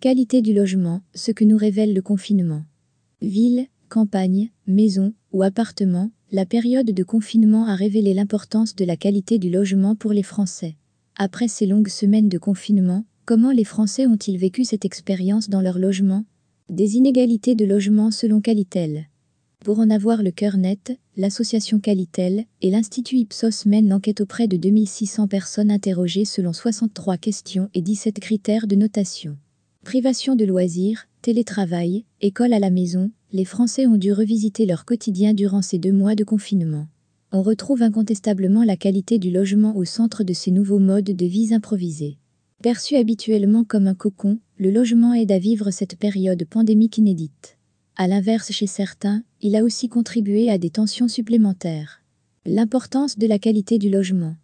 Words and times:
Qualité 0.00 0.42
du 0.42 0.54
logement, 0.54 1.00
ce 1.16 1.32
que 1.32 1.44
nous 1.44 1.56
révèle 1.56 1.92
le 1.92 2.02
confinement. 2.02 2.62
Ville, 3.20 3.66
campagne, 3.88 4.50
maison 4.68 5.12
ou 5.32 5.42
appartement, 5.42 6.12
la 6.30 6.46
période 6.46 6.92
de 6.92 7.02
confinement 7.02 7.66
a 7.66 7.74
révélé 7.74 8.14
l'importance 8.14 8.76
de 8.76 8.84
la 8.84 8.96
qualité 8.96 9.40
du 9.40 9.50
logement 9.50 9.96
pour 9.96 10.12
les 10.12 10.22
Français. 10.22 10.76
Après 11.16 11.48
ces 11.48 11.66
longues 11.66 11.88
semaines 11.88 12.28
de 12.28 12.38
confinement, 12.38 13.06
comment 13.24 13.50
les 13.50 13.64
Français 13.64 14.06
ont-ils 14.06 14.38
vécu 14.38 14.64
cette 14.64 14.84
expérience 14.84 15.48
dans 15.48 15.62
leur 15.62 15.80
logement? 15.80 16.24
Des 16.68 16.94
inégalités 16.94 17.56
de 17.56 17.64
logement 17.64 18.12
selon 18.12 18.40
Qualitel. 18.40 19.06
Pour 19.64 19.80
en 19.80 19.90
avoir 19.90 20.22
le 20.22 20.30
cœur 20.30 20.58
net, 20.58 20.96
l'association 21.16 21.80
Qualitel 21.80 22.44
et 22.62 22.70
l'Institut 22.70 23.16
Ipsos 23.16 23.66
mènent 23.66 23.88
l'enquête 23.88 24.20
auprès 24.20 24.46
de 24.46 24.56
2600 24.56 25.26
personnes 25.26 25.72
interrogées 25.72 26.24
selon 26.24 26.52
63 26.52 27.16
questions 27.16 27.68
et 27.74 27.82
17 27.82 28.20
critères 28.20 28.68
de 28.68 28.76
notation. 28.76 29.36
Privation 29.88 30.36
de 30.36 30.44
loisirs, 30.44 31.08
télétravail, 31.22 32.04
école 32.20 32.52
à 32.52 32.58
la 32.58 32.68
maison, 32.68 33.10
les 33.32 33.46
Français 33.46 33.86
ont 33.86 33.96
dû 33.96 34.12
revisiter 34.12 34.66
leur 34.66 34.84
quotidien 34.84 35.32
durant 35.32 35.62
ces 35.62 35.78
deux 35.78 35.94
mois 35.94 36.14
de 36.14 36.24
confinement. 36.24 36.88
On 37.32 37.40
retrouve 37.40 37.80
incontestablement 37.80 38.64
la 38.64 38.76
qualité 38.76 39.18
du 39.18 39.30
logement 39.30 39.74
au 39.74 39.86
centre 39.86 40.24
de 40.24 40.34
ces 40.34 40.50
nouveaux 40.50 40.78
modes 40.78 41.04
de 41.04 41.24
vie 41.24 41.54
improvisés. 41.54 42.18
Perçu 42.62 42.96
habituellement 42.96 43.64
comme 43.64 43.86
un 43.86 43.94
cocon, 43.94 44.40
le 44.58 44.70
logement 44.70 45.14
aide 45.14 45.32
à 45.32 45.38
vivre 45.38 45.70
cette 45.70 45.96
période 45.96 46.44
pandémique 46.44 46.98
inédite. 46.98 47.56
A 47.96 48.08
l'inverse 48.08 48.52
chez 48.52 48.66
certains, 48.66 49.22
il 49.40 49.56
a 49.56 49.64
aussi 49.64 49.88
contribué 49.88 50.50
à 50.50 50.58
des 50.58 50.68
tensions 50.68 51.08
supplémentaires. 51.08 52.02
L'importance 52.44 53.16
de 53.16 53.26
la 53.26 53.38
qualité 53.38 53.78
du 53.78 53.88
logement. 53.88 54.36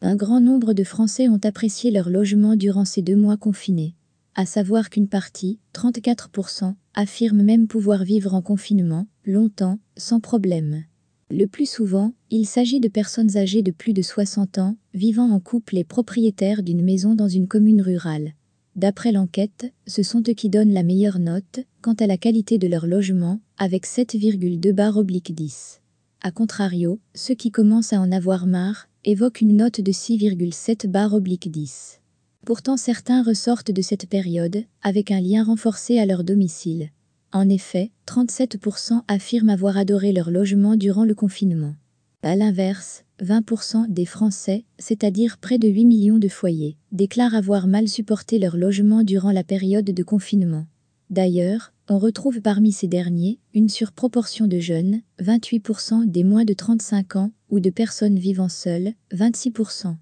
Un 0.00 0.16
grand 0.16 0.40
nombre 0.40 0.72
de 0.72 0.84
Français 0.84 1.28
ont 1.28 1.40
apprécié 1.44 1.90
leur 1.90 2.08
logement 2.08 2.56
durant 2.56 2.86
ces 2.86 3.02
deux 3.02 3.16
mois 3.16 3.36
confinés 3.36 3.94
à 4.36 4.44
savoir 4.44 4.90
qu'une 4.90 5.08
partie, 5.08 5.58
34%, 5.74 6.74
affirme 6.94 7.42
même 7.42 7.66
pouvoir 7.66 8.04
vivre 8.04 8.34
en 8.34 8.42
confinement, 8.42 9.06
longtemps, 9.24 9.78
sans 9.96 10.20
problème. 10.20 10.84
Le 11.30 11.46
plus 11.46 11.68
souvent, 11.68 12.12
il 12.30 12.46
s'agit 12.46 12.78
de 12.78 12.88
personnes 12.88 13.38
âgées 13.38 13.62
de 13.62 13.72
plus 13.72 13.94
de 13.94 14.02
60 14.02 14.58
ans, 14.58 14.76
vivant 14.92 15.30
en 15.30 15.40
couple 15.40 15.78
et 15.78 15.84
propriétaires 15.84 16.62
d'une 16.62 16.84
maison 16.84 17.14
dans 17.14 17.28
une 17.28 17.48
commune 17.48 17.80
rurale. 17.80 18.34
D'après 18.76 19.10
l'enquête, 19.10 19.72
ce 19.86 20.02
sont 20.02 20.22
eux 20.28 20.34
qui 20.34 20.50
donnent 20.50 20.74
la 20.74 20.82
meilleure 20.82 21.18
note 21.18 21.60
quant 21.80 21.94
à 21.94 22.06
la 22.06 22.18
qualité 22.18 22.58
de 22.58 22.68
leur 22.68 22.86
logement, 22.86 23.40
avec 23.56 23.86
7,2 23.86 24.70
barre 24.72 24.98
oblique 24.98 25.34
10. 25.34 25.80
A 26.20 26.30
contrario, 26.30 27.00
ceux 27.14 27.34
qui 27.34 27.50
commencent 27.50 27.94
à 27.94 28.00
en 28.00 28.12
avoir 28.12 28.46
marre 28.46 28.88
évoquent 29.04 29.40
une 29.40 29.56
note 29.56 29.80
de 29.80 29.92
6,7 29.92 30.88
barre 30.88 31.14
oblique 31.14 31.50
10. 31.50 32.00
Pourtant 32.46 32.76
certains 32.76 33.24
ressortent 33.24 33.72
de 33.72 33.82
cette 33.82 34.08
période 34.08 34.62
avec 34.80 35.10
un 35.10 35.20
lien 35.20 35.42
renforcé 35.42 35.98
à 35.98 36.06
leur 36.06 36.22
domicile. 36.22 36.90
En 37.32 37.48
effet, 37.48 37.90
37% 38.06 39.02
affirment 39.08 39.50
avoir 39.50 39.76
adoré 39.76 40.12
leur 40.12 40.30
logement 40.30 40.76
durant 40.76 41.04
le 41.04 41.16
confinement. 41.16 41.74
À 42.22 42.36
l'inverse, 42.36 43.02
20% 43.20 43.92
des 43.92 44.04
Français, 44.04 44.64
c'est-à-dire 44.78 45.38
près 45.38 45.58
de 45.58 45.66
8 45.66 45.86
millions 45.86 46.18
de 46.18 46.28
foyers, 46.28 46.76
déclarent 46.92 47.34
avoir 47.34 47.66
mal 47.66 47.88
supporté 47.88 48.38
leur 48.38 48.56
logement 48.56 49.02
durant 49.02 49.32
la 49.32 49.42
période 49.42 49.84
de 49.84 50.02
confinement. 50.04 50.66
D'ailleurs, 51.10 51.72
on 51.88 51.98
retrouve 51.98 52.40
parmi 52.42 52.70
ces 52.70 52.86
derniers 52.86 53.40
une 53.54 53.68
surproportion 53.68 54.46
de 54.46 54.60
jeunes, 54.60 55.00
28% 55.20 56.08
des 56.08 56.22
moins 56.22 56.44
de 56.44 56.52
35 56.52 57.16
ans, 57.16 57.32
ou 57.50 57.58
de 57.58 57.70
personnes 57.70 58.20
vivant 58.20 58.48
seules, 58.48 58.92
26%. 59.12 59.96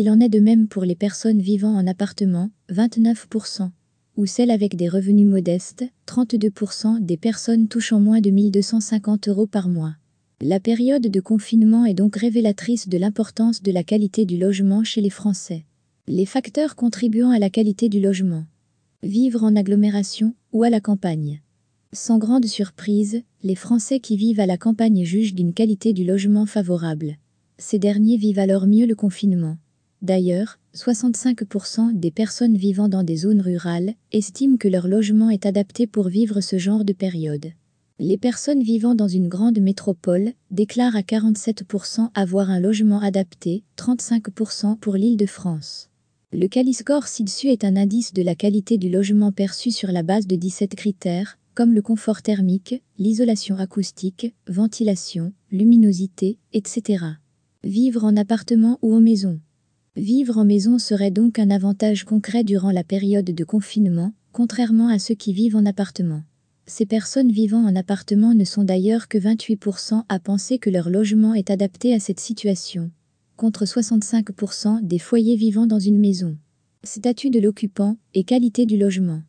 Il 0.00 0.08
en 0.10 0.20
est 0.20 0.28
de 0.28 0.38
même 0.38 0.68
pour 0.68 0.84
les 0.84 0.94
personnes 0.94 1.40
vivant 1.40 1.74
en 1.74 1.84
appartement, 1.88 2.50
29%, 2.70 3.68
ou 4.16 4.26
celles 4.26 4.52
avec 4.52 4.76
des 4.76 4.88
revenus 4.88 5.26
modestes, 5.26 5.84
32% 6.06 7.04
des 7.04 7.16
personnes 7.16 7.66
touchant 7.66 7.98
moins 7.98 8.20
de 8.20 8.30
1250 8.30 9.26
euros 9.26 9.48
par 9.48 9.68
mois. 9.68 9.96
La 10.40 10.60
période 10.60 11.02
de 11.02 11.20
confinement 11.20 11.84
est 11.84 11.94
donc 11.94 12.14
révélatrice 12.14 12.88
de 12.88 12.96
l'importance 12.96 13.60
de 13.60 13.72
la 13.72 13.82
qualité 13.82 14.24
du 14.24 14.38
logement 14.38 14.84
chez 14.84 15.00
les 15.00 15.10
Français. 15.10 15.64
Les 16.06 16.26
facteurs 16.26 16.76
contribuant 16.76 17.30
à 17.30 17.40
la 17.40 17.50
qualité 17.50 17.88
du 17.88 17.98
logement. 17.98 18.44
Vivre 19.02 19.42
en 19.42 19.56
agglomération 19.56 20.32
ou 20.52 20.62
à 20.62 20.70
la 20.70 20.78
campagne. 20.80 21.40
Sans 21.92 22.18
grande 22.18 22.46
surprise, 22.46 23.22
les 23.42 23.56
Français 23.56 23.98
qui 23.98 24.16
vivent 24.16 24.38
à 24.38 24.46
la 24.46 24.58
campagne 24.58 25.02
jugent 25.02 25.34
d'une 25.34 25.54
qualité 25.54 25.92
du 25.92 26.04
logement 26.04 26.46
favorable. 26.46 27.16
Ces 27.58 27.80
derniers 27.80 28.16
vivent 28.16 28.38
alors 28.38 28.68
mieux 28.68 28.86
le 28.86 28.94
confinement. 28.94 29.56
D'ailleurs, 30.00 30.58
65% 30.74 31.98
des 31.98 32.10
personnes 32.10 32.56
vivant 32.56 32.88
dans 32.88 33.02
des 33.02 33.16
zones 33.16 33.40
rurales 33.40 33.94
estiment 34.12 34.56
que 34.56 34.68
leur 34.68 34.86
logement 34.86 35.30
est 35.30 35.44
adapté 35.44 35.86
pour 35.86 36.08
vivre 36.08 36.40
ce 36.40 36.58
genre 36.58 36.84
de 36.84 36.92
période. 36.92 37.52
Les 38.00 38.16
personnes 38.16 38.62
vivant 38.62 38.94
dans 38.94 39.08
une 39.08 39.26
grande 39.26 39.58
métropole 39.58 40.32
déclarent 40.52 40.94
à 40.94 41.00
47% 41.00 42.10
avoir 42.14 42.48
un 42.48 42.60
logement 42.60 43.00
adapté, 43.00 43.64
35% 43.76 44.78
pour 44.78 44.94
l'île 44.94 45.16
de 45.16 45.26
France. 45.26 45.90
Le 46.32 46.46
Caliscore 46.46 47.08
ci-dessus 47.08 47.48
est 47.48 47.64
un 47.64 47.74
indice 47.74 48.12
de 48.12 48.22
la 48.22 48.36
qualité 48.36 48.78
du 48.78 48.88
logement 48.88 49.32
perçu 49.32 49.72
sur 49.72 49.90
la 49.90 50.04
base 50.04 50.28
de 50.28 50.36
17 50.36 50.76
critères, 50.76 51.38
comme 51.54 51.74
le 51.74 51.82
confort 51.82 52.22
thermique, 52.22 52.80
l'isolation 52.98 53.56
acoustique, 53.56 54.32
ventilation, 54.46 55.32
luminosité, 55.50 56.38
etc. 56.52 57.04
Vivre 57.64 58.04
en 58.04 58.16
appartement 58.16 58.78
ou 58.80 58.94
en 58.94 59.00
maison. 59.00 59.40
Vivre 59.98 60.38
en 60.38 60.44
maison 60.44 60.78
serait 60.78 61.10
donc 61.10 61.40
un 61.40 61.50
avantage 61.50 62.04
concret 62.04 62.44
durant 62.44 62.70
la 62.70 62.84
période 62.84 63.24
de 63.24 63.44
confinement, 63.44 64.12
contrairement 64.30 64.86
à 64.86 65.00
ceux 65.00 65.16
qui 65.16 65.32
vivent 65.32 65.56
en 65.56 65.66
appartement. 65.66 66.22
Ces 66.66 66.86
personnes 66.86 67.32
vivant 67.32 67.64
en 67.64 67.74
appartement 67.74 68.32
ne 68.32 68.44
sont 68.44 68.62
d'ailleurs 68.62 69.08
que 69.08 69.18
28% 69.18 70.04
à 70.08 70.20
penser 70.20 70.60
que 70.60 70.70
leur 70.70 70.88
logement 70.88 71.34
est 71.34 71.50
adapté 71.50 71.94
à 71.94 71.98
cette 71.98 72.20
situation, 72.20 72.92
contre 73.36 73.64
65% 73.64 74.86
des 74.86 75.00
foyers 75.00 75.34
vivant 75.34 75.66
dans 75.66 75.80
une 75.80 75.98
maison. 75.98 76.36
Statut 76.84 77.30
de 77.30 77.40
l'occupant 77.40 77.96
et 78.14 78.22
qualité 78.22 78.66
du 78.66 78.78
logement. 78.78 79.22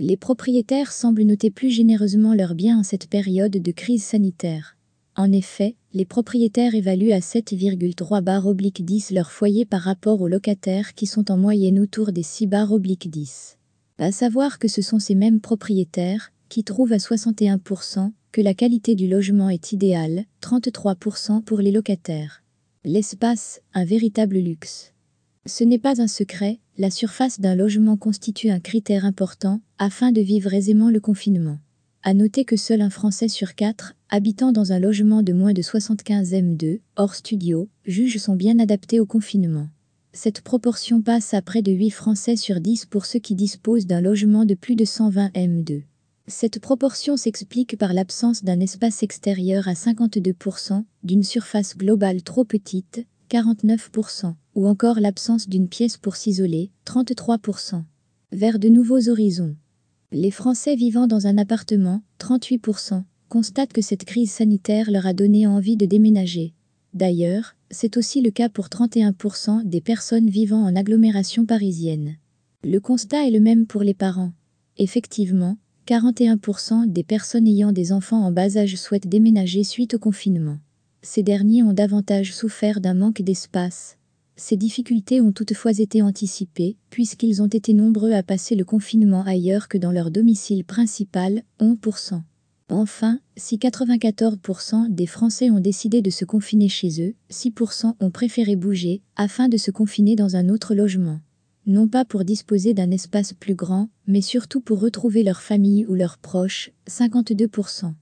Les 0.00 0.16
propriétaires 0.16 0.90
semblent 0.90 1.22
noter 1.22 1.50
plus 1.50 1.70
généreusement 1.70 2.34
leurs 2.34 2.56
biens 2.56 2.80
en 2.80 2.82
cette 2.82 3.08
période 3.08 3.52
de 3.52 3.70
crise 3.70 4.02
sanitaire. 4.02 4.76
En 5.14 5.30
effet, 5.30 5.76
les 5.94 6.04
propriétaires 6.04 6.74
évaluent 6.74 7.12
à 7.12 7.20
7,3 7.20 8.20
barres 8.20 8.46
oblique 8.46 8.84
10 8.84 9.12
leur 9.12 9.30
foyer 9.30 9.64
par 9.64 9.80
rapport 9.80 10.20
aux 10.20 10.28
locataires 10.28 10.94
qui 10.94 11.06
sont 11.06 11.30
en 11.30 11.36
moyenne 11.36 11.80
autour 11.80 12.12
des 12.12 12.22
6 12.22 12.46
barres 12.46 12.72
oblique 12.72 13.10
10. 13.10 13.56
À 13.98 14.12
savoir 14.12 14.58
que 14.58 14.68
ce 14.68 14.82
sont 14.82 14.98
ces 14.98 15.14
mêmes 15.14 15.40
propriétaires 15.40 16.30
qui 16.48 16.62
trouvent 16.62 16.92
à 16.92 16.98
61% 16.98 18.12
que 18.32 18.40
la 18.40 18.54
qualité 18.54 18.94
du 18.94 19.08
logement 19.08 19.48
est 19.48 19.72
idéale, 19.72 20.24
33% 20.42 21.42
pour 21.42 21.60
les 21.60 21.72
locataires. 21.72 22.42
L'espace, 22.84 23.62
un 23.74 23.84
véritable 23.84 24.38
luxe. 24.38 24.92
Ce 25.46 25.64
n'est 25.64 25.78
pas 25.78 26.00
un 26.00 26.06
secret, 26.06 26.60
la 26.76 26.90
surface 26.90 27.40
d'un 27.40 27.54
logement 27.54 27.96
constitue 27.96 28.50
un 28.50 28.60
critère 28.60 29.04
important 29.04 29.60
afin 29.78 30.12
de 30.12 30.20
vivre 30.20 30.52
aisément 30.52 30.90
le 30.90 31.00
confinement. 31.00 31.58
À 32.08 32.14
noter 32.14 32.46
que 32.46 32.56
seul 32.56 32.80
un 32.80 32.88
Français 32.88 33.28
sur 33.28 33.54
quatre, 33.54 33.94
habitant 34.08 34.50
dans 34.50 34.72
un 34.72 34.78
logement 34.78 35.22
de 35.22 35.34
moins 35.34 35.52
de 35.52 35.60
75 35.60 36.32
M2, 36.32 36.80
hors 36.96 37.14
studio, 37.14 37.68
juge 37.84 38.16
son 38.16 38.34
bien 38.34 38.58
adapté 38.60 38.98
au 38.98 39.04
confinement. 39.04 39.68
Cette 40.14 40.40
proportion 40.40 41.02
passe 41.02 41.34
à 41.34 41.42
près 41.42 41.60
de 41.60 41.70
8 41.70 41.90
Français 41.90 42.36
sur 42.36 42.62
10 42.62 42.86
pour 42.86 43.04
ceux 43.04 43.18
qui 43.18 43.34
disposent 43.34 43.84
d'un 43.84 44.00
logement 44.00 44.46
de 44.46 44.54
plus 44.54 44.74
de 44.74 44.86
120 44.86 45.34
M2. 45.34 45.82
Cette 46.26 46.60
proportion 46.60 47.18
s'explique 47.18 47.76
par 47.76 47.92
l'absence 47.92 48.42
d'un 48.42 48.60
espace 48.60 49.02
extérieur 49.02 49.68
à 49.68 49.74
52%, 49.74 50.84
d'une 51.02 51.24
surface 51.24 51.76
globale 51.76 52.22
trop 52.22 52.44
petite, 52.44 53.04
49%, 53.30 54.32
ou 54.54 54.66
encore 54.66 55.00
l'absence 55.00 55.46
d'une 55.46 55.68
pièce 55.68 55.98
pour 55.98 56.16
s'isoler, 56.16 56.70
33%. 56.86 57.82
Vers 58.32 58.58
de 58.58 58.70
nouveaux 58.70 59.10
horizons. 59.10 59.56
Les 60.10 60.30
Français 60.30 60.74
vivant 60.74 61.06
dans 61.06 61.26
un 61.26 61.36
appartement, 61.36 62.00
38%, 62.18 63.02
constatent 63.28 63.74
que 63.74 63.82
cette 63.82 64.06
crise 64.06 64.30
sanitaire 64.30 64.90
leur 64.90 65.04
a 65.04 65.12
donné 65.12 65.46
envie 65.46 65.76
de 65.76 65.84
déménager. 65.84 66.54
D'ailleurs, 66.94 67.56
c'est 67.70 67.98
aussi 67.98 68.22
le 68.22 68.30
cas 68.30 68.48
pour 68.48 68.68
31% 68.68 69.68
des 69.68 69.82
personnes 69.82 70.30
vivant 70.30 70.62
en 70.62 70.74
agglomération 70.76 71.44
parisienne. 71.44 72.16
Le 72.64 72.80
constat 72.80 73.26
est 73.26 73.30
le 73.30 73.40
même 73.40 73.66
pour 73.66 73.82
les 73.82 73.92
parents. 73.92 74.32
Effectivement, 74.78 75.58
41% 75.86 76.90
des 76.90 77.04
personnes 77.04 77.46
ayant 77.46 77.72
des 77.72 77.92
enfants 77.92 78.24
en 78.24 78.32
bas 78.32 78.56
âge 78.56 78.76
souhaitent 78.76 79.10
déménager 79.10 79.62
suite 79.62 79.92
au 79.92 79.98
confinement. 79.98 80.56
Ces 81.02 81.22
derniers 81.22 81.62
ont 81.62 81.74
davantage 81.74 82.34
souffert 82.34 82.80
d'un 82.80 82.94
manque 82.94 83.20
d'espace, 83.20 83.98
ces 84.38 84.56
difficultés 84.56 85.20
ont 85.20 85.32
toutefois 85.32 85.72
été 85.72 86.00
anticipées, 86.00 86.76
puisqu'ils 86.90 87.42
ont 87.42 87.48
été 87.48 87.74
nombreux 87.74 88.12
à 88.12 88.22
passer 88.22 88.54
le 88.54 88.64
confinement 88.64 89.24
ailleurs 89.24 89.68
que 89.68 89.76
dans 89.76 89.90
leur 89.90 90.10
domicile 90.10 90.64
principal, 90.64 91.42
11%. 91.60 92.22
Enfin, 92.70 93.18
si 93.36 93.56
94% 93.56 94.94
des 94.94 95.06
Français 95.06 95.50
ont 95.50 95.58
décidé 95.58 96.02
de 96.02 96.10
se 96.10 96.24
confiner 96.24 96.68
chez 96.68 97.02
eux, 97.02 97.14
6% 97.30 97.94
ont 97.98 98.10
préféré 98.10 98.56
bouger, 98.56 99.02
afin 99.16 99.48
de 99.48 99.56
se 99.56 99.70
confiner 99.70 100.14
dans 100.16 100.36
un 100.36 100.48
autre 100.48 100.74
logement. 100.74 101.20
non 101.66 101.86
pas 101.86 102.06
pour 102.06 102.24
disposer 102.24 102.72
d'un 102.72 102.90
espace 102.90 103.34
plus 103.34 103.54
grand, 103.54 103.90
mais 104.06 104.22
surtout 104.22 104.62
pour 104.62 104.80
retrouver 104.80 105.22
leur 105.22 105.42
famille 105.42 105.84
ou 105.86 105.94
leurs 105.94 106.16
proches, 106.16 106.70
52%. 106.88 107.92